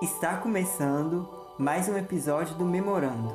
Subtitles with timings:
[0.00, 3.34] Está começando mais um episódio do Memorando,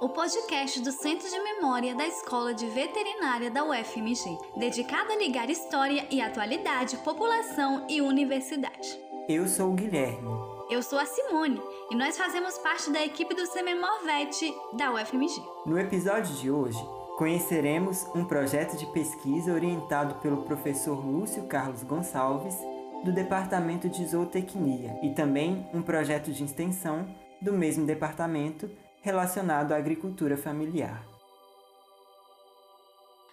[0.00, 5.48] o podcast do Centro de Memória da Escola de Veterinária da UFMG, dedicado a ligar
[5.48, 8.98] história e atualidade, população e universidade.
[9.28, 10.28] Eu sou o Guilherme.
[10.68, 11.62] Eu sou a Simone
[11.92, 15.40] e nós fazemos parte da equipe do Sememorvet da UFMG.
[15.64, 16.84] No episódio de hoje,
[17.16, 22.54] conheceremos um projeto de pesquisa orientado pelo professor Lúcio Carlos Gonçalves
[23.02, 27.08] do Departamento de Zootecnia e também um projeto de extensão
[27.40, 31.06] do mesmo departamento relacionado à agricultura familiar.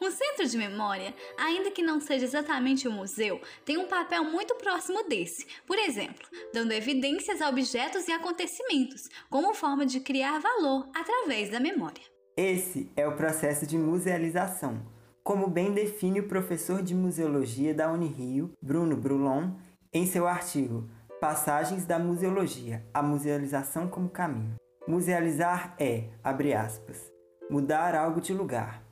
[0.02, 4.56] Um centro de memória, ainda que não seja exatamente um museu, tem um papel muito
[4.56, 10.90] próximo desse, por exemplo, dando evidências a objetos e acontecimentos, como forma de criar valor
[10.94, 12.13] através da memória.
[12.36, 14.82] Esse é o processo de musealização,
[15.24, 19.52] como bem define o professor de museologia da Unirio, Bruno Brulon,
[19.94, 20.90] em seu artigo
[21.22, 24.56] Passagens da Museologia: A Musealização como Caminho.
[24.88, 27.12] Musealizar é, abre aspas,
[27.52, 28.84] mudar algo de lugar,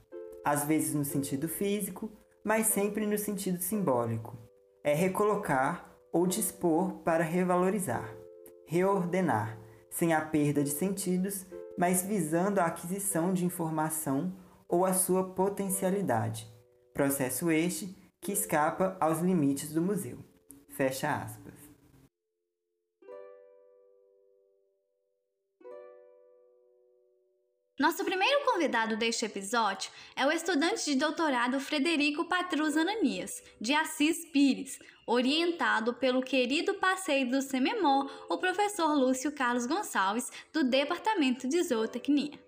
[0.46, 2.12] às vezes no sentido físico,
[2.44, 4.38] mas sempre no sentido simbólico.
[4.84, 8.16] É recolocar ou dispor para revalorizar,
[8.68, 9.58] reordenar,
[9.90, 11.46] sem a perda de sentidos,
[11.82, 14.32] mas visando a aquisição de informação
[14.70, 16.48] ou a sua potencialidade.
[16.94, 20.20] Processo este que escapa aos limites do museu.
[20.70, 21.61] Fecha aspas.
[27.82, 34.24] Nosso primeiro convidado deste episódio é o estudante de doutorado Frederico Patrus Ananias, de Assis
[34.24, 41.60] Pires, orientado pelo querido parceiro do CEMEMOR, o professor Lúcio Carlos Gonçalves, do Departamento de
[41.64, 42.40] Zootecnia.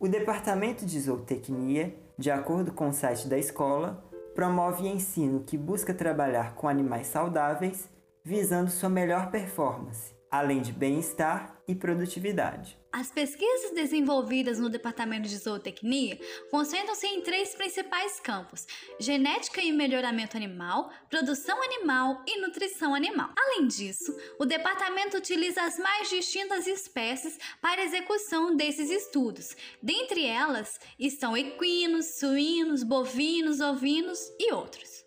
[0.00, 5.94] O Departamento de Zootecnia, de acordo com o site da escola, promove ensino que busca
[5.94, 7.88] trabalhar com animais saudáveis,
[8.24, 12.79] visando sua melhor performance, além de bem-estar e produtividade.
[12.92, 16.18] As pesquisas desenvolvidas no Departamento de Zootecnia
[16.50, 18.66] concentram-se em três principais campos:
[18.98, 23.30] genética e melhoramento animal, produção animal e nutrição animal.
[23.38, 29.56] Além disso, o departamento utiliza as mais distintas espécies para execução desses estudos.
[29.80, 35.04] Dentre elas estão equinos, suínos, bovinos, ovinos e outros.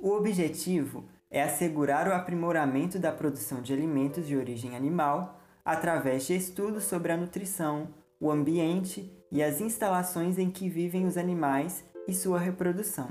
[0.00, 6.36] O objetivo é assegurar o aprimoramento da produção de alimentos de origem animal através de
[6.36, 12.12] estudos sobre a nutrição, o ambiente e as instalações em que vivem os animais e
[12.12, 13.08] sua reprodução.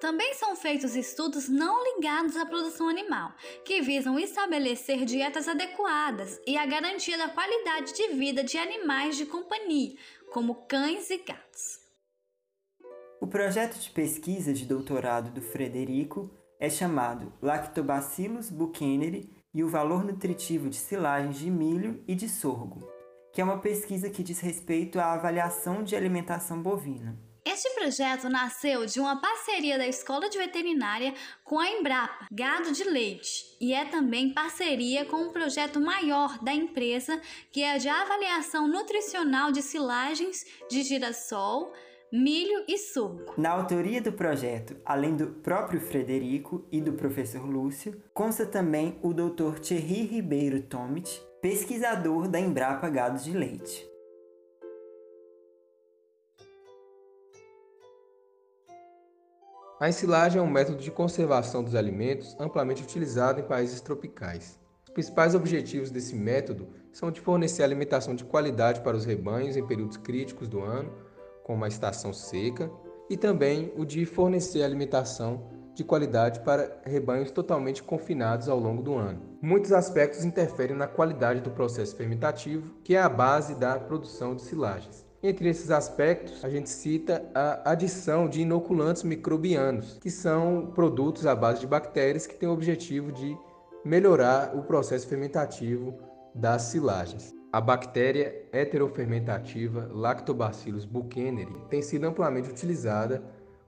[0.00, 3.32] Também são feitos estudos não ligados à produção animal,
[3.64, 9.24] que visam estabelecer dietas adequadas e a garantia da qualidade de vida de animais de
[9.24, 9.96] companhia,
[10.30, 11.80] como cães e gatos.
[13.18, 16.30] O projeto de pesquisa de doutorado do Frederico
[16.60, 22.86] é chamado Lactobacillus bucheneri e o valor nutritivo de silagens de milho e de sorgo,
[23.32, 27.18] que é uma pesquisa que diz respeito à avaliação de alimentação bovina.
[27.42, 32.84] Este projeto nasceu de uma parceria da Escola de Veterinária com a Embrapa, Gado de
[32.84, 37.18] Leite, e é também parceria com um projeto maior da empresa,
[37.50, 41.72] que é de avaliação nutricional de silagens de girassol,
[42.16, 43.34] milho e sorgo.
[43.36, 49.12] Na autoria do projeto, além do próprio Frederico e do professor Lúcio, consta também o
[49.12, 49.58] Dr.
[49.60, 53.86] Thierry Ribeiro Tomit, pesquisador da Embrapa Gado de Leite.
[59.78, 64.58] A ensilagem é um método de conservação dos alimentos amplamente utilizado em países tropicais.
[64.88, 69.66] Os principais objetivos desse método são de fornecer alimentação de qualidade para os rebanhos em
[69.66, 70.90] períodos críticos do ano,
[71.46, 72.68] como a estação seca,
[73.08, 75.44] e também o de fornecer alimentação
[75.76, 79.22] de qualidade para rebanhos totalmente confinados ao longo do ano.
[79.40, 84.42] Muitos aspectos interferem na qualidade do processo fermentativo, que é a base da produção de
[84.42, 85.06] silagens.
[85.22, 91.34] Entre esses aspectos, a gente cita a adição de inoculantes microbianos, que são produtos à
[91.36, 93.38] base de bactérias que têm o objetivo de
[93.84, 95.94] melhorar o processo fermentativo
[96.34, 97.35] das silagens.
[97.52, 103.22] A bactéria heterofermentativa Lactobacillus bucheneri tem sido amplamente utilizada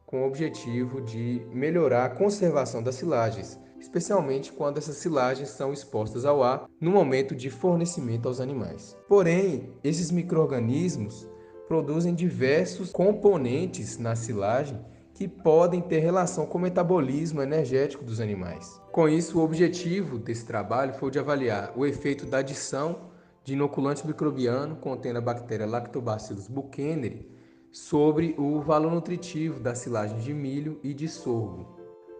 [0.04, 6.24] com o objetivo de melhorar a conservação das silagens, especialmente quando essas silagens são expostas
[6.24, 8.96] ao ar no momento de fornecimento aos animais.
[9.08, 11.28] Porém, esses microorganismos
[11.68, 14.80] produzem diversos componentes na silagem
[15.14, 18.80] que podem ter relação com o metabolismo energético dos animais.
[18.92, 23.08] Com isso, o objetivo desse trabalho foi de avaliar o efeito da adição
[23.48, 27.26] de inoculante microbiano contendo a bactéria Lactobacillus bucheneri
[27.72, 31.66] sobre o valor nutritivo das silagens de milho e de sorgo.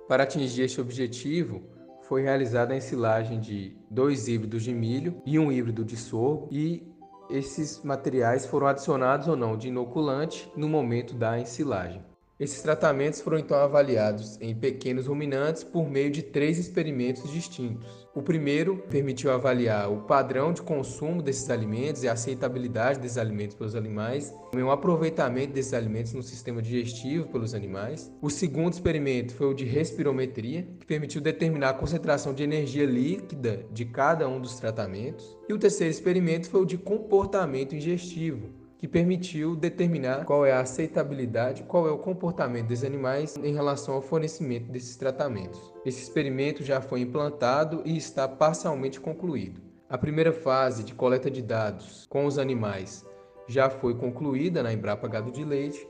[0.08, 1.62] Para atingir este objetivo,
[2.00, 6.90] foi realizada a ensilagem de dois híbridos de milho e um híbrido de sorgo e
[7.28, 12.02] esses materiais foram adicionados ou não de inoculante no momento da ensilagem.
[12.38, 18.06] Esses tratamentos foram então avaliados em pequenos ruminantes por meio de três experimentos distintos.
[18.14, 23.56] O primeiro permitiu avaliar o padrão de consumo desses alimentos e a aceitabilidade desses alimentos
[23.56, 28.12] pelos animais, também o aproveitamento desses alimentos no sistema digestivo pelos animais.
[28.22, 33.66] O segundo experimento foi o de respirometria, que permitiu determinar a concentração de energia líquida
[33.72, 35.36] de cada um dos tratamentos.
[35.48, 40.60] E o terceiro experimento foi o de comportamento ingestivo, que permitiu determinar qual é a
[40.60, 45.60] aceitabilidade, qual é o comportamento dos animais em relação ao fornecimento desses tratamentos.
[45.84, 49.60] Esse experimento já foi implantado e está parcialmente concluído.
[49.90, 53.04] A primeira fase de coleta de dados com os animais
[53.48, 55.84] já foi concluída na Embrapa Gado de Leite,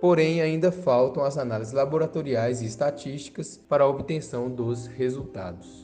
[0.00, 5.83] porém ainda faltam as análises laboratoriais e estatísticas para a obtenção dos resultados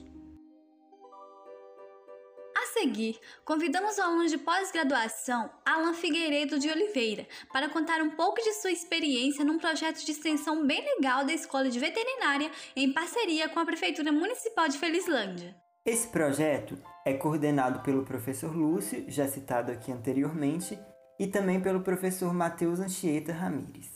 [2.80, 8.54] seguir, convidamos o aluno de pós-graduação Alan Figueiredo de Oliveira para contar um pouco de
[8.54, 13.60] sua experiência num projeto de extensão bem legal da Escola de Veterinária em parceria com
[13.60, 15.54] a Prefeitura Municipal de Felizlândia.
[15.84, 20.78] Esse projeto é coordenado pelo professor Lúcio, já citado aqui anteriormente,
[21.18, 23.90] e também pelo professor Matheus Anchieta Ramires.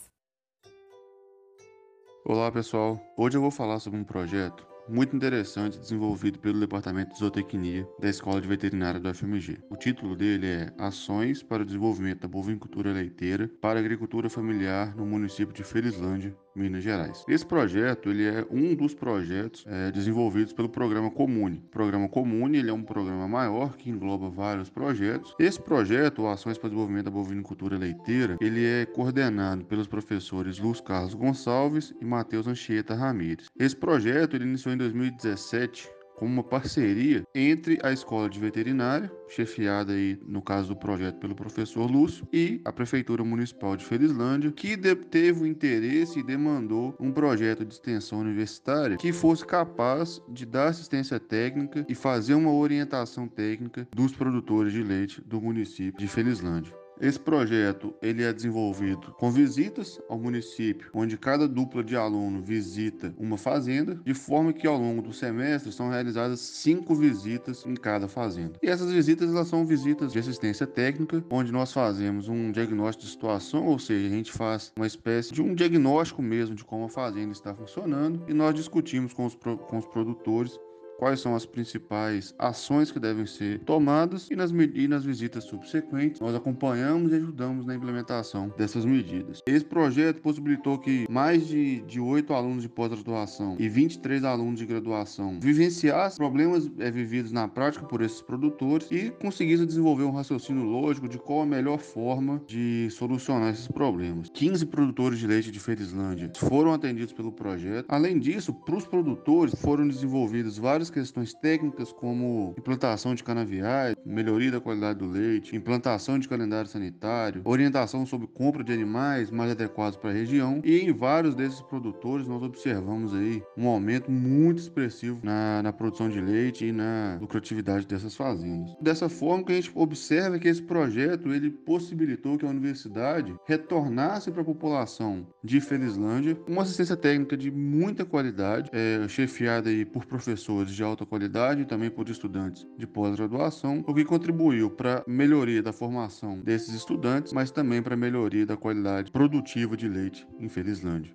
[2.22, 7.19] Olá pessoal, hoje eu vou falar sobre um projeto muito interessante desenvolvido pelo Departamento de
[7.19, 9.58] Zootecnia da Escola de Veterinária do FMG.
[9.70, 15.06] O título dele é Ações para o Desenvolvimento da Bovinicultura Leiteira para Agricultura Familiar no
[15.06, 17.25] município de Felizlândia, Minas Gerais.
[17.29, 21.62] Esse projeto ele é um dos projetos é, desenvolvidos pelo Programa Comune.
[21.67, 25.35] O Programa Comune ele é um programa maior que engloba vários projetos.
[25.39, 30.59] Esse projeto, o Ações para o Desenvolvimento da Bovinicultura Leiteira, ele é coordenado pelos professores
[30.59, 33.47] Luz Carlos Gonçalves e Matheus Anchieta Ramires.
[33.59, 39.93] Esse projeto ele iniciou em 2017 como uma parceria entre a Escola de Veterinária, chefiada
[39.93, 44.76] aí no caso do projeto pelo professor Lúcio, e a Prefeitura Municipal de Felizlândia, que
[44.76, 50.69] teve o interesse e demandou um projeto de extensão universitária que fosse capaz de dar
[50.69, 56.83] assistência técnica e fazer uma orientação técnica dos produtores de leite do município de Felizlândia.
[57.00, 63.12] Esse projeto ele é desenvolvido com visitas ao município, onde cada dupla de aluno visita
[63.19, 68.06] uma fazenda, de forma que ao longo do semestre são realizadas cinco visitas em cada
[68.06, 68.58] fazenda.
[68.62, 73.11] E essas visitas elas são visitas de assistência técnica, onde nós fazemos um diagnóstico de
[73.11, 76.88] situação, ou seja, a gente faz uma espécie de um diagnóstico mesmo de como a
[76.88, 80.58] fazenda está funcionando e nós discutimos com os, com os produtores
[81.05, 86.19] quais são as principais ações que devem ser tomadas e nas, e nas visitas subsequentes
[86.19, 89.43] nós acompanhamos e ajudamos na implementação dessas medidas.
[89.47, 95.39] Esse projeto possibilitou que mais de, oito alunos de pós-graduação e 23 alunos de graduação
[95.39, 101.06] vivenciassem problemas é, vividos na prática por esses produtores e conseguissem desenvolver um raciocínio lógico
[101.06, 104.31] de qual a melhor forma de solucionar esses problemas.
[104.33, 107.85] 15 produtores de leite de Felizlândia foram atendidos pelo projeto.
[107.91, 114.52] Além disso, para os produtores foram desenvolvidos vários questões técnicas como implantação de canaviais, melhoria
[114.52, 119.99] da qualidade do leite, implantação de calendário sanitário, orientação sobre compra de animais mais adequados
[119.99, 125.19] para a região e em vários desses produtores nós observamos aí um aumento muito expressivo
[125.23, 128.77] na, na produção de leite e na lucratividade dessas fazendas.
[128.81, 134.31] Dessa forma que a gente observa que esse projeto ele possibilitou que a universidade retornasse
[134.31, 140.05] para a população de Felizlândia uma assistência técnica de muita qualidade, é, chefiada aí por
[140.05, 145.04] professores de alta qualidade e também por estudantes de pós-graduação, o que contribuiu para a
[145.06, 150.26] melhoria da formação desses estudantes, mas também para a melhoria da qualidade produtiva de leite
[150.38, 151.14] em Felizlândia.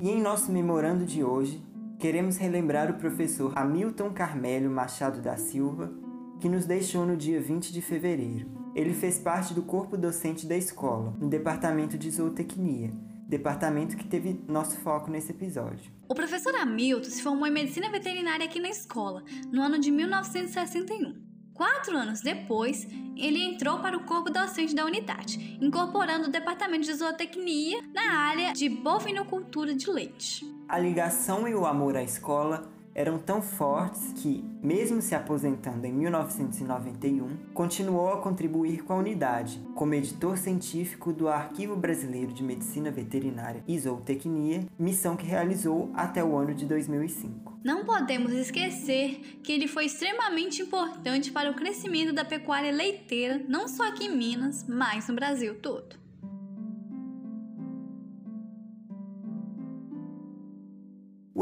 [0.00, 1.62] E em nosso memorando de hoje,
[1.98, 5.92] queremos relembrar o professor Hamilton Carmélio Machado da Silva,
[6.40, 8.46] que nos deixou no dia 20 de fevereiro.
[8.74, 12.92] Ele fez parte do corpo docente da escola, no departamento de zootecnia,
[13.28, 15.92] departamento que teve nosso foco nesse episódio.
[16.08, 21.22] O professor Hamilton se formou em medicina veterinária aqui na escola, no ano de 1961.
[21.54, 26.94] Quatro anos depois, ele entrou para o corpo docente da unidade, incorporando o departamento de
[26.94, 30.44] zootecnia na área de bovinocultura de leite.
[30.68, 35.92] A ligação e o amor à escola eram tão fortes que, mesmo se aposentando em
[35.92, 42.90] 1991, continuou a contribuir com a unidade, como editor científico do Arquivo Brasileiro de Medicina
[42.90, 47.58] Veterinária e Zootecnia, missão que realizou até o ano de 2005.
[47.64, 53.66] Não podemos esquecer que ele foi extremamente importante para o crescimento da pecuária leiteira, não
[53.66, 56.03] só aqui em Minas, mas no Brasil todo.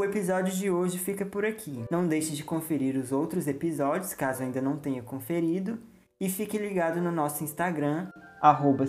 [0.03, 1.85] O episódio de hoje fica por aqui.
[1.89, 5.79] Não deixe de conferir os outros episódios, caso ainda não tenha conferido,
[6.19, 8.09] e fique ligado no nosso Instagram,
[8.41, 8.83] arroba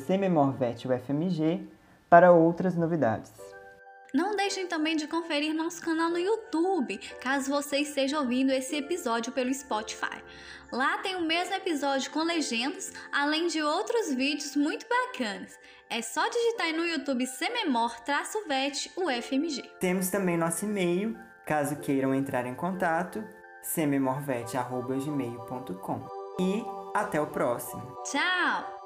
[2.10, 3.53] para outras novidades.
[4.14, 9.32] Não deixem também de conferir nosso canal no YouTube, caso você esteja ouvindo esse episódio
[9.32, 10.22] pelo Spotify.
[10.70, 15.58] Lá tem o mesmo episódio com legendas, além de outros vídeos muito bacanas.
[15.90, 19.62] É só digitar no YouTube Sememor-VET UFMG.
[19.80, 23.24] Temos também nosso e-mail, caso queiram entrar em contato,
[23.62, 26.06] sememorvet.gmail.com.
[26.40, 27.82] E até o próximo.
[28.04, 28.83] Tchau!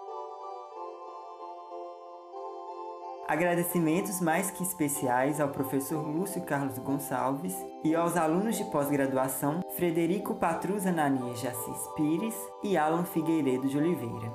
[3.29, 7.55] Agradecimentos mais que especiais ao professor Lúcio Carlos Gonçalves
[7.85, 14.33] e aos alunos de pós-graduação Frederico Patruza Nania Jacis Pires e Alan Figueiredo de Oliveira.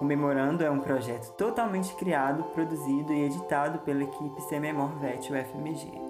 [0.00, 6.09] O Memorando é um projeto totalmente criado, produzido e editado pela equipe Sememor Vet UFMG.